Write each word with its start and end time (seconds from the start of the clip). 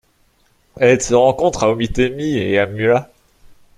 Elle 0.77 0.99
se 0.99 1.13
rencontre 1.13 1.61
à 1.63 1.69
Omiltemi 1.71 2.33
et 2.35 2.57
à 2.57 2.63
Amula. 2.63 3.11